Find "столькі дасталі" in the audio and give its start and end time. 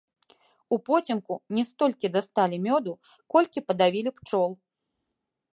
1.71-2.57